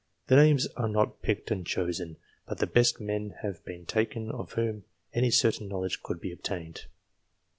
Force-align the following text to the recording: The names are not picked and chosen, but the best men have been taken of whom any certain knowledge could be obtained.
The 0.29 0.35
names 0.35 0.65
are 0.75 0.89
not 0.89 1.21
picked 1.21 1.51
and 1.51 1.63
chosen, 1.63 2.17
but 2.47 2.57
the 2.57 2.65
best 2.65 2.99
men 2.99 3.35
have 3.43 3.63
been 3.65 3.85
taken 3.85 4.31
of 4.31 4.53
whom 4.53 4.83
any 5.13 5.29
certain 5.29 5.67
knowledge 5.67 6.01
could 6.01 6.19
be 6.19 6.31
obtained. 6.33 6.85